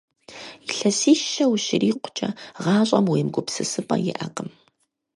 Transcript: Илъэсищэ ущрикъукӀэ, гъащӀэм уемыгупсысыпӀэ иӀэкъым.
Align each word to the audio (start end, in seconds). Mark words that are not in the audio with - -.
Илъэсищэ 0.69 1.45
ущрикъукӀэ, 1.53 2.29
гъащӀэм 2.63 3.05
уемыгупсысыпӀэ 3.11 3.97
иӀэкъым. 4.09 4.49